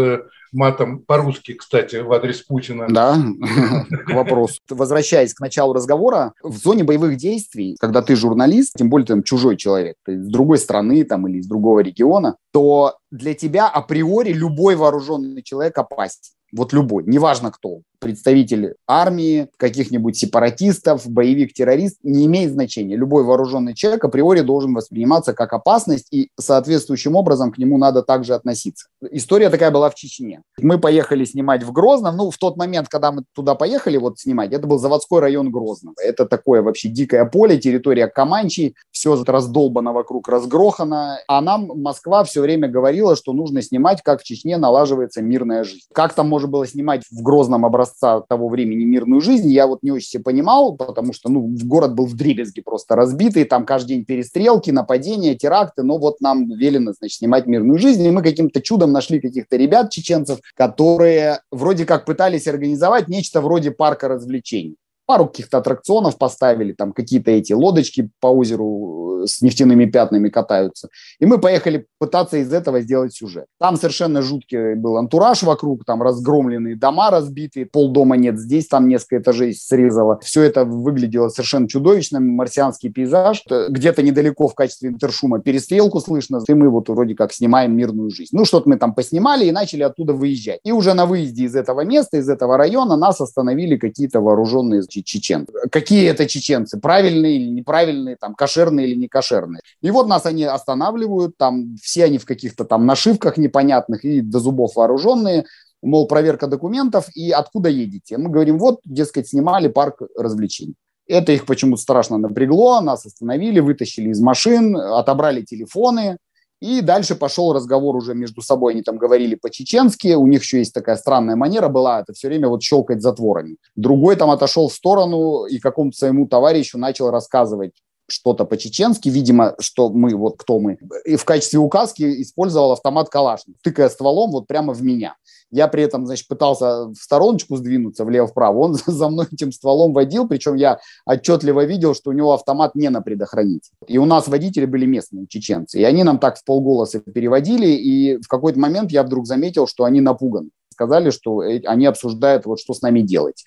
матом 0.52 1.00
по-русски, 1.00 1.54
кстати, 1.54 1.96
в 1.96 2.12
адрес 2.12 2.42
Путина. 2.42 2.86
Да, 2.88 3.16
к 4.06 4.10
вопросу. 4.10 4.58
Возвращаясь 4.68 5.34
к 5.34 5.40
началу 5.40 5.72
разговора, 5.72 6.34
в 6.42 6.56
зоне 6.56 6.84
боевых 6.84 7.16
действий, 7.16 7.76
когда 7.80 8.02
ты 8.02 8.14
журналист, 8.14 8.74
тем 8.76 8.90
более 8.90 9.06
там 9.06 9.22
чужой 9.22 9.56
человек, 9.56 9.96
ты 10.04 10.14
из 10.14 10.28
другой 10.28 10.58
страны 10.58 11.04
там, 11.04 11.26
или 11.26 11.38
из 11.38 11.46
другого 11.46 11.80
региона, 11.80 12.36
то 12.52 12.96
для 13.10 13.34
тебя 13.34 13.68
априори 13.68 14.32
любой 14.32 14.76
вооруженный 14.76 15.42
человек 15.42 15.78
опасен. 15.78 16.20
Вот 16.52 16.72
любой, 16.72 17.04
неважно 17.04 17.50
кто 17.50 17.80
представитель 18.02 18.74
армии, 18.86 19.48
каких-нибудь 19.56 20.16
сепаратистов, 20.16 21.08
боевик, 21.08 21.54
террорист, 21.54 21.98
не 22.02 22.26
имеет 22.26 22.50
значения. 22.50 22.96
Любой 22.96 23.22
вооруженный 23.22 23.74
человек 23.74 24.04
априори 24.04 24.40
должен 24.40 24.74
восприниматься 24.74 25.32
как 25.32 25.52
опасность, 25.52 26.08
и 26.10 26.28
соответствующим 26.38 27.14
образом 27.14 27.52
к 27.52 27.58
нему 27.58 27.78
надо 27.78 28.02
также 28.02 28.34
относиться. 28.34 28.88
История 29.10 29.50
такая 29.50 29.70
была 29.70 29.88
в 29.88 29.94
Чечне. 29.94 30.42
Мы 30.60 30.78
поехали 30.78 31.24
снимать 31.24 31.62
в 31.62 31.70
Грозном. 31.70 32.16
Ну, 32.16 32.30
в 32.30 32.38
тот 32.38 32.56
момент, 32.56 32.88
когда 32.88 33.12
мы 33.12 33.22
туда 33.34 33.54
поехали 33.54 33.96
вот 33.96 34.18
снимать, 34.18 34.52
это 34.52 34.66
был 34.66 34.78
заводской 34.78 35.20
район 35.20 35.52
Грозного. 35.52 35.94
Это 36.02 36.26
такое 36.26 36.60
вообще 36.62 36.88
дикое 36.88 37.24
поле, 37.24 37.58
территория 37.58 38.08
Каманчи, 38.08 38.74
все 38.90 39.22
раздолбано 39.24 39.92
вокруг, 39.92 40.28
разгрохано. 40.28 41.18
А 41.28 41.40
нам 41.40 41.70
Москва 41.80 42.24
все 42.24 42.40
время 42.40 42.68
говорила, 42.68 43.14
что 43.14 43.32
нужно 43.32 43.62
снимать, 43.62 44.02
как 44.02 44.22
в 44.22 44.24
Чечне 44.24 44.56
налаживается 44.56 45.22
мирная 45.22 45.62
жизнь. 45.62 45.86
Как 45.94 46.14
там 46.14 46.28
можно 46.28 46.48
было 46.48 46.66
снимать 46.66 47.02
в 47.10 47.22
Грозном 47.22 47.64
образце 47.64 47.91
образца 47.92 48.24
того 48.28 48.48
времени 48.48 48.84
мирную 48.84 49.20
жизнь, 49.20 49.50
я 49.50 49.66
вот 49.66 49.82
не 49.82 49.90
очень 49.90 50.08
себе 50.08 50.22
понимал, 50.22 50.76
потому 50.76 51.12
что 51.12 51.30
ну, 51.30 51.54
город 51.64 51.94
был 51.94 52.06
в 52.06 52.14
дребезге 52.14 52.62
просто 52.62 52.96
разбитый, 52.96 53.44
там 53.44 53.64
каждый 53.64 53.88
день 53.88 54.04
перестрелки, 54.04 54.70
нападения, 54.70 55.34
теракты, 55.34 55.82
но 55.82 55.98
вот 55.98 56.20
нам 56.20 56.48
велено, 56.48 56.92
значит, 56.98 57.18
снимать 57.18 57.46
мирную 57.46 57.78
жизнь, 57.78 58.04
и 58.04 58.10
мы 58.10 58.22
каким-то 58.22 58.60
чудом 58.60 58.92
нашли 58.92 59.20
каких-то 59.20 59.56
ребят, 59.56 59.90
чеченцев, 59.90 60.40
которые 60.56 61.40
вроде 61.50 61.84
как 61.84 62.04
пытались 62.04 62.46
организовать 62.46 63.08
нечто 63.08 63.40
вроде 63.40 63.70
парка 63.70 64.08
развлечений. 64.08 64.76
Пару 65.04 65.26
каких-то 65.26 65.58
аттракционов 65.58 66.16
поставили, 66.16 66.72
там 66.72 66.92
какие-то 66.92 67.32
эти 67.32 67.52
лодочки 67.52 68.10
по 68.20 68.28
озеру 68.28 69.01
с 69.26 69.42
нефтяными 69.42 69.86
пятнами 69.86 70.28
катаются. 70.28 70.88
И 71.18 71.26
мы 71.26 71.38
поехали 71.38 71.86
пытаться 71.98 72.38
из 72.38 72.52
этого 72.52 72.80
сделать 72.80 73.14
сюжет. 73.14 73.46
Там 73.58 73.76
совершенно 73.76 74.22
жуткий 74.22 74.74
был 74.74 74.96
антураж 74.96 75.42
вокруг, 75.42 75.84
там 75.84 76.02
разгромленные 76.02 76.76
дома 76.76 77.10
разбитые, 77.10 77.66
полдома 77.66 78.16
нет 78.16 78.38
здесь, 78.38 78.66
там 78.68 78.88
несколько 78.88 79.18
этажей 79.18 79.54
срезало. 79.54 80.18
Все 80.22 80.42
это 80.42 80.64
выглядело 80.64 81.28
совершенно 81.28 81.68
чудовищно, 81.68 82.20
марсианский 82.20 82.90
пейзаж. 82.90 83.44
Где-то 83.68 84.02
недалеко 84.02 84.48
в 84.48 84.54
качестве 84.54 84.88
интершума 84.88 85.40
перестрелку 85.40 86.00
слышно, 86.00 86.40
и 86.46 86.54
мы 86.54 86.68
вот 86.68 86.88
вроде 86.88 87.14
как 87.14 87.32
снимаем 87.32 87.76
мирную 87.76 88.10
жизнь. 88.10 88.36
Ну, 88.36 88.44
что-то 88.44 88.68
мы 88.68 88.76
там 88.76 88.94
поснимали 88.94 89.46
и 89.46 89.52
начали 89.52 89.82
оттуда 89.82 90.12
выезжать. 90.12 90.60
И 90.64 90.72
уже 90.72 90.94
на 90.94 91.06
выезде 91.06 91.44
из 91.44 91.54
этого 91.54 91.82
места, 91.84 92.18
из 92.18 92.28
этого 92.28 92.56
района 92.56 92.96
нас 92.96 93.20
остановили 93.20 93.76
какие-то 93.76 94.20
вооруженные 94.20 94.82
чечен. 94.86 95.46
Какие 95.70 96.08
это 96.08 96.26
чеченцы? 96.26 96.78
Правильные 96.78 97.36
или 97.36 97.48
неправильные, 97.48 98.16
там, 98.16 98.34
кошерные 98.34 98.88
или 98.88 98.96
не 98.96 99.08
кошерные? 99.12 99.60
И 99.82 99.90
вот 99.90 100.08
нас 100.08 100.26
они 100.26 100.44
останавливают, 100.44 101.36
там, 101.36 101.76
все 101.82 102.04
они 102.04 102.18
в 102.18 102.24
каких-то 102.24 102.64
там 102.64 102.86
нашивках 102.86 103.36
непонятных 103.36 104.04
и 104.04 104.20
до 104.20 104.40
зубов 104.40 104.76
вооруженные, 104.76 105.44
мол, 105.82 106.06
проверка 106.06 106.46
документов, 106.46 107.06
и 107.14 107.30
откуда 107.30 107.68
едете? 107.68 108.18
Мы 108.18 108.30
говорим, 108.30 108.58
вот, 108.58 108.80
дескать, 108.84 109.28
снимали 109.28 109.68
парк 109.68 110.02
развлечений. 110.16 110.74
Это 111.06 111.32
их 111.32 111.46
почему-то 111.46 111.82
страшно 111.82 112.18
напрягло, 112.18 112.80
нас 112.80 113.04
остановили, 113.06 113.60
вытащили 113.60 114.10
из 114.10 114.20
машин, 114.20 114.76
отобрали 114.76 115.42
телефоны, 115.42 116.16
и 116.62 116.80
дальше 116.80 117.16
пошел 117.16 117.52
разговор 117.52 117.96
уже 117.96 118.14
между 118.14 118.40
собой, 118.40 118.74
они 118.74 118.82
там 118.82 118.96
говорили 118.96 119.34
по-чеченски, 119.34 120.14
у 120.14 120.28
них 120.28 120.42
еще 120.42 120.58
есть 120.58 120.72
такая 120.72 120.96
странная 120.96 121.34
манера 121.34 121.68
была, 121.68 122.00
это 122.00 122.12
все 122.12 122.28
время 122.28 122.48
вот 122.48 122.62
щелкать 122.62 123.02
затворами. 123.02 123.56
Другой 123.74 124.14
там 124.14 124.30
отошел 124.30 124.68
в 124.68 124.72
сторону 124.72 125.44
и 125.46 125.58
какому-то 125.58 125.98
своему 125.98 126.28
товарищу 126.28 126.78
начал 126.78 127.10
рассказывать 127.10 127.72
что-то 128.12 128.44
по-чеченски, 128.44 129.08
видимо, 129.08 129.54
что 129.58 129.88
мы, 129.88 130.14
вот 130.14 130.34
кто 130.36 130.60
мы, 130.60 130.78
и 131.04 131.16
в 131.16 131.24
качестве 131.24 131.58
указки 131.58 132.22
использовал 132.22 132.72
автомат 132.72 133.08
Калашников, 133.08 133.60
тыкая 133.62 133.88
стволом 133.88 134.30
вот 134.30 134.46
прямо 134.46 134.72
в 134.72 134.82
меня. 134.82 135.16
Я 135.50 135.68
при 135.68 135.82
этом, 135.82 136.06
значит, 136.06 136.28
пытался 136.28 136.86
в 136.86 136.94
стороночку 136.94 137.56
сдвинуться 137.56 138.04
влево-вправо, 138.04 138.58
он 138.58 138.74
за 138.86 139.08
мной 139.08 139.26
этим 139.30 139.52
стволом 139.52 139.92
водил, 139.92 140.28
причем 140.28 140.54
я 140.54 140.78
отчетливо 141.06 141.64
видел, 141.64 141.94
что 141.94 142.10
у 142.10 142.12
него 142.12 142.32
автомат 142.32 142.74
не 142.74 142.88
на 142.90 143.02
предохранитель. 143.02 143.72
И 143.86 143.98
у 143.98 144.04
нас 144.04 144.28
водители 144.28 144.66
были 144.66 144.86
местные 144.86 145.26
чеченцы, 145.26 145.80
и 145.80 145.84
они 145.84 146.04
нам 146.04 146.18
так 146.18 146.38
в 146.38 146.44
полголоса 146.44 147.00
переводили, 147.00 147.68
и 147.68 148.16
в 148.18 148.28
какой-то 148.28 148.58
момент 148.58 148.92
я 148.92 149.02
вдруг 149.02 149.26
заметил, 149.26 149.66
что 149.66 149.84
они 149.84 150.00
напуганы. 150.00 150.50
Сказали, 150.72 151.10
что 151.10 151.42
э, 151.42 151.60
они 151.66 151.86
обсуждают, 151.86 152.46
вот 152.46 152.60
что 152.60 152.74
с 152.74 152.82
нами 152.82 153.00
делать. 153.00 153.44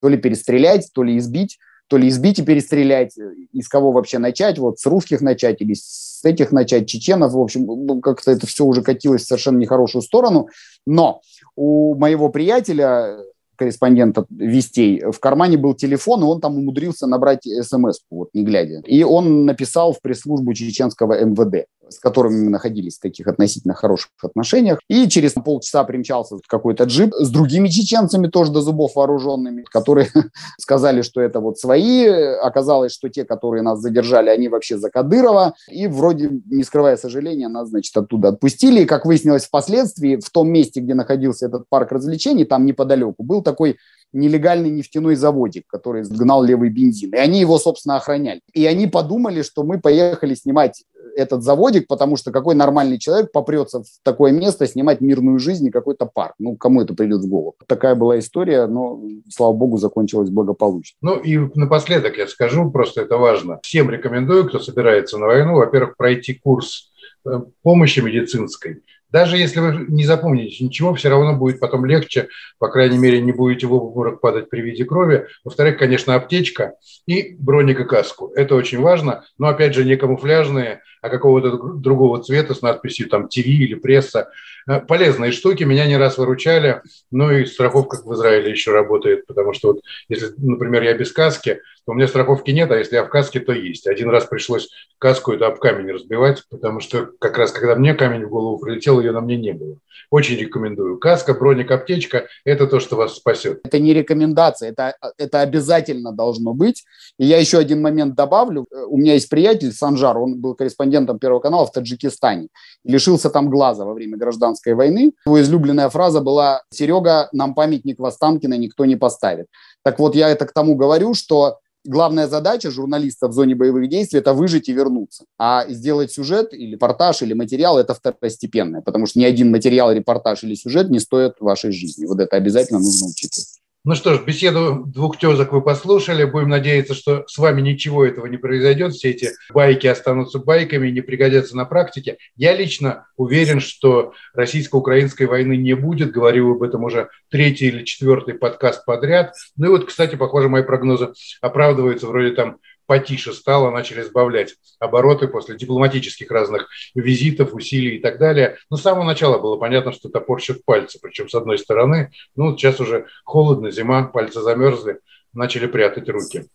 То 0.00 0.08
ли 0.08 0.18
перестрелять, 0.18 0.90
то 0.92 1.02
ли 1.02 1.16
избить 1.18 1.58
то 1.88 1.96
ли 1.96 2.08
избить 2.08 2.38
и 2.38 2.42
перестрелять, 2.42 3.16
из 3.52 3.68
кого 3.68 3.92
вообще 3.92 4.18
начать, 4.18 4.58
вот 4.58 4.78
с 4.78 4.86
русских 4.86 5.20
начать 5.20 5.60
или 5.60 5.74
с 5.74 6.24
этих 6.24 6.50
начать, 6.52 6.88
чеченов, 6.88 7.32
в 7.32 7.40
общем, 7.40 7.66
ну, 7.66 8.00
как-то 8.00 8.32
это 8.32 8.46
все 8.46 8.64
уже 8.64 8.82
катилось 8.82 9.22
в 9.22 9.26
совершенно 9.26 9.58
нехорошую 9.58 10.02
сторону, 10.02 10.48
но 10.86 11.20
у 11.54 11.94
моего 11.94 12.28
приятеля, 12.28 13.18
корреспондента 13.56 14.26
«Вестей», 14.30 15.00
в 15.00 15.18
кармане 15.18 15.56
был 15.56 15.74
телефон, 15.74 16.20
и 16.20 16.24
он 16.24 16.40
там 16.40 16.58
умудрился 16.58 17.06
набрать 17.06 17.46
смс 17.62 18.00
вот 18.10 18.30
не 18.34 18.44
глядя. 18.44 18.82
И 18.86 19.02
он 19.02 19.46
написал 19.46 19.92
в 19.92 20.00
пресс-службу 20.00 20.52
чеченского 20.54 21.24
МВД 21.24 21.66
с 21.88 21.98
которыми 21.98 22.44
мы 22.44 22.50
находились 22.50 22.98
в 22.98 23.00
таких 23.00 23.26
относительно 23.26 23.74
хороших 23.74 24.10
отношениях. 24.22 24.78
И 24.88 25.08
через 25.08 25.32
полчаса 25.32 25.84
примчался 25.84 26.36
какой-то 26.46 26.84
джип 26.84 27.12
с 27.14 27.30
другими 27.30 27.68
чеченцами, 27.68 28.28
тоже 28.28 28.52
до 28.52 28.60
зубов 28.60 28.96
вооруженными, 28.96 29.62
которые 29.62 30.08
сказали, 30.58 31.02
что 31.02 31.20
это 31.20 31.40
вот 31.40 31.58
свои. 31.58 32.06
Оказалось, 32.06 32.92
что 32.92 33.08
те, 33.08 33.24
которые 33.24 33.62
нас 33.62 33.80
задержали, 33.80 34.30
они 34.30 34.48
вообще 34.48 34.78
за 34.78 34.90
Кадырова. 34.90 35.54
И 35.70 35.86
вроде, 35.86 36.30
не 36.46 36.64
скрывая 36.64 36.96
сожаления, 36.96 37.48
нас, 37.48 37.68
значит, 37.68 37.96
оттуда 37.96 38.28
отпустили. 38.28 38.82
И, 38.82 38.86
как 38.86 39.06
выяснилось 39.06 39.46
впоследствии, 39.46 40.16
в 40.16 40.30
том 40.30 40.48
месте, 40.48 40.80
где 40.80 40.94
находился 40.94 41.46
этот 41.46 41.68
парк 41.68 41.92
развлечений, 41.92 42.44
там 42.44 42.66
неподалеку, 42.66 43.22
был 43.22 43.42
такой 43.42 43.76
нелегальный 44.16 44.70
нефтяной 44.70 45.14
заводик, 45.14 45.64
который 45.66 46.02
сгнал 46.02 46.42
левый 46.42 46.70
бензин. 46.70 47.12
И 47.14 47.16
они 47.16 47.40
его, 47.40 47.58
собственно, 47.58 47.96
охраняли. 47.96 48.40
И 48.52 48.66
они 48.66 48.86
подумали, 48.86 49.42
что 49.42 49.62
мы 49.62 49.80
поехали 49.80 50.34
снимать 50.34 50.84
этот 51.16 51.42
заводик, 51.42 51.86
потому 51.86 52.16
что 52.16 52.30
какой 52.30 52.54
нормальный 52.54 52.98
человек 52.98 53.32
попрется 53.32 53.80
в 53.80 53.86
такое 54.02 54.32
место 54.32 54.66
снимать 54.66 55.00
мирную 55.00 55.38
жизнь 55.38 55.66
и 55.66 55.70
какой-то 55.70 56.06
парк. 56.06 56.34
Ну, 56.38 56.56
кому 56.56 56.82
это 56.82 56.94
придет 56.94 57.22
в 57.22 57.28
голову? 57.28 57.54
Такая 57.66 57.94
была 57.94 58.18
история, 58.18 58.66
но, 58.66 59.00
слава 59.30 59.52
богу, 59.52 59.78
закончилась 59.78 60.30
благополучно. 60.30 60.96
Ну 61.00 61.16
и 61.16 61.38
напоследок 61.54 62.18
я 62.18 62.26
скажу, 62.26 62.70
просто 62.70 63.02
это 63.02 63.16
важно. 63.16 63.60
Всем 63.62 63.90
рекомендую, 63.90 64.48
кто 64.48 64.58
собирается 64.58 65.18
на 65.18 65.26
войну, 65.26 65.54
во-первых, 65.56 65.96
пройти 65.96 66.34
курс 66.34 66.90
э, 67.24 67.40
помощи 67.62 68.00
медицинской– 68.00 68.82
даже 69.10 69.36
если 69.36 69.60
вы 69.60 69.86
не 69.88 70.04
запомните 70.04 70.64
ничего, 70.64 70.94
все 70.94 71.08
равно 71.08 71.34
будет 71.34 71.60
потом 71.60 71.86
легче, 71.86 72.28
по 72.58 72.68
крайней 72.68 72.98
мере, 72.98 73.20
не 73.20 73.32
будете 73.32 73.66
в 73.66 73.72
обморок 73.72 74.20
падать 74.20 74.50
при 74.50 74.60
виде 74.60 74.84
крови. 74.84 75.26
Во-вторых, 75.44 75.78
конечно, 75.78 76.14
аптечка 76.14 76.74
и 77.06 77.36
броник 77.38 77.80
и 77.80 77.84
каску. 77.84 78.32
Это 78.34 78.54
очень 78.54 78.80
важно, 78.80 79.24
но, 79.38 79.48
опять 79.48 79.74
же, 79.74 79.84
не 79.84 79.96
камуфляжные, 79.96 80.80
а 81.02 81.08
какого-то 81.08 81.74
другого 81.74 82.22
цвета 82.22 82.54
с 82.54 82.62
надписью 82.62 83.08
там 83.08 83.28
ТВ 83.28 83.46
или 83.46 83.74
пресса. 83.74 84.28
Э, 84.68 84.80
полезные 84.80 85.32
штуки 85.32 85.64
меня 85.64 85.86
не 85.86 85.96
раз 85.96 86.18
выручали, 86.18 86.82
ну 87.10 87.30
и 87.30 87.44
страховка 87.46 87.98
в 88.04 88.14
Израиле 88.14 88.50
еще 88.50 88.72
работает, 88.72 89.26
потому 89.26 89.52
что 89.52 89.68
вот 89.68 89.80
если, 90.08 90.32
например, 90.38 90.82
я 90.82 90.94
без 90.94 91.12
каски, 91.12 91.60
то 91.86 91.92
у 91.92 91.94
меня 91.94 92.08
страховки 92.08 92.50
нет, 92.50 92.70
а 92.72 92.76
если 92.76 92.96
я 92.96 93.04
в 93.04 93.08
каске, 93.08 93.38
то 93.38 93.52
есть. 93.52 93.86
Один 93.86 94.10
раз 94.10 94.26
пришлось 94.26 94.68
каску 94.98 95.32
эту 95.32 95.46
об 95.46 95.58
камень 95.58 95.92
разбивать, 95.92 96.42
потому 96.50 96.80
что 96.80 97.10
как 97.20 97.38
раз 97.38 97.52
когда 97.52 97.76
мне 97.76 97.94
камень 97.94 98.24
в 98.24 98.28
голову 98.28 98.58
прилетел, 98.58 99.00
ее 99.00 99.12
на 99.12 99.20
мне 99.20 99.36
не 99.36 99.52
было. 99.52 99.78
Очень 100.10 100.36
рекомендую. 100.36 100.98
Каска, 100.98 101.34
броник, 101.34 101.70
аптечка– 101.70 102.26
это 102.44 102.66
то, 102.66 102.80
что 102.80 102.96
вас 102.96 103.16
спасет. 103.16 103.60
Это 103.64 103.78
не 103.78 103.94
рекомендация, 103.94 104.70
это, 104.70 104.96
это 105.16 105.40
обязательно 105.40 106.12
должно 106.12 106.54
быть. 106.54 106.84
И 107.18 107.26
я 107.26 107.38
еще 107.38 107.58
один 107.58 107.82
момент 107.82 108.14
добавлю. 108.14 108.66
У 108.88 108.98
меня 108.98 109.14
есть 109.14 109.28
приятель 109.28 109.72
Санжар, 109.72 110.18
он 110.18 110.40
был 110.40 110.54
корреспондентом 110.54 111.18
Первого 111.18 111.40
канала 111.40 111.66
в 111.66 111.72
Таджикистане. 111.72 112.48
Лишился 112.84 113.30
там 113.30 113.48
глаза 113.48 113.84
во 113.84 113.94
время 113.94 114.16
гражданской 114.56 114.74
войны. 114.74 115.12
Его 115.26 115.40
излюбленная 115.40 115.88
фраза 115.88 116.20
была 116.20 116.62
«Серега, 116.70 117.28
нам 117.32 117.54
памятник 117.54 117.98
Востанкина 117.98 118.54
никто 118.54 118.84
не 118.84 118.96
поставит». 118.96 119.46
Так 119.84 119.98
вот, 119.98 120.14
я 120.14 120.28
это 120.28 120.46
к 120.46 120.52
тому 120.52 120.74
говорю, 120.74 121.14
что 121.14 121.58
главная 121.84 122.26
задача 122.26 122.70
журналиста 122.70 123.28
в 123.28 123.32
зоне 123.32 123.54
боевых 123.54 123.88
действий– 123.88 124.18
это 124.20 124.32
выжить 124.34 124.68
и 124.68 124.72
вернуться. 124.72 125.24
А 125.38 125.66
сделать 125.68 126.12
сюжет 126.12 126.52
или 126.52 126.72
репортаж, 126.72 127.22
или 127.22 127.34
материал– 127.34 127.78
это 127.80 127.94
второстепенное, 127.94 128.80
потому 128.80 129.06
что 129.06 129.18
ни 129.20 129.24
один 129.24 129.50
материал, 129.50 129.92
репортаж 129.92 130.44
или 130.44 130.54
сюжет 130.54 130.90
не 130.90 131.00
стоит 131.00 131.34
вашей 131.40 131.72
жизни. 131.72 132.06
Вот 132.06 132.20
это 132.20 132.36
обязательно 132.36 132.80
нужно 132.80 133.08
учитывать. 133.08 133.60
Ну 133.86 133.94
что 133.94 134.14
ж, 134.14 134.24
беседу 134.24 134.82
двух 134.84 135.16
тезок 135.16 135.52
вы 135.52 135.62
послушали. 135.62 136.24
Будем 136.24 136.48
надеяться, 136.48 136.92
что 136.92 137.22
с 137.28 137.38
вами 137.38 137.60
ничего 137.60 138.04
этого 138.04 138.26
не 138.26 138.36
произойдет. 138.36 138.94
Все 138.94 139.10
эти 139.10 139.30
байки 139.54 139.86
останутся 139.86 140.40
байками 140.40 140.88
и 140.88 140.92
не 140.92 141.02
пригодятся 141.02 141.56
на 141.56 141.66
практике. 141.66 142.18
Я 142.34 142.56
лично 142.56 143.06
уверен, 143.16 143.60
что 143.60 144.12
российско-украинской 144.34 145.28
войны 145.28 145.56
не 145.56 145.74
будет. 145.74 146.10
Говорю 146.10 146.56
об 146.56 146.64
этом 146.64 146.82
уже 146.82 147.10
третий 147.30 147.68
или 147.68 147.84
четвертый 147.84 148.34
подкаст 148.34 148.84
подряд. 148.84 149.34
Ну 149.56 149.66
и 149.66 149.68
вот, 149.68 149.84
кстати, 149.84 150.16
похоже, 150.16 150.48
мои 150.48 150.64
прогнозы 150.64 151.12
оправдываются. 151.40 152.08
Вроде 152.08 152.32
там 152.32 152.56
потише 152.86 153.32
стало, 153.32 153.70
начали 153.70 154.02
сбавлять 154.02 154.54
обороты 154.78 155.28
после 155.28 155.56
дипломатических 155.56 156.30
разных 156.30 156.68
визитов, 156.94 157.54
усилий 157.54 157.96
и 157.96 158.00
так 158.00 158.18
далее. 158.18 158.56
Но 158.70 158.76
с 158.76 158.82
самого 158.82 159.04
начала 159.04 159.38
было 159.38 159.56
понятно, 159.56 159.92
что 159.92 160.08
топорщат 160.08 160.64
пальцы, 160.64 160.98
причем 161.00 161.28
с 161.28 161.34
одной 161.34 161.58
стороны, 161.58 162.12
ну, 162.34 162.56
сейчас 162.56 162.80
уже 162.80 163.06
холодно, 163.24 163.70
зима, 163.70 164.04
пальцы 164.04 164.40
замерзли, 164.40 165.00
начали 165.32 165.66
прятать 165.66 166.08
руки. 166.08 166.46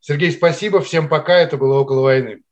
Сергей, 0.00 0.32
спасибо, 0.32 0.80
всем 0.80 1.08
пока, 1.08 1.38
это 1.38 1.56
было 1.56 1.78
«Около 1.78 2.02
войны». 2.02 2.42